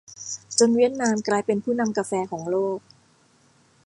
[0.59, 2.79] จนเวียดนามกลายเป็นผู้นำกาแฟของโลก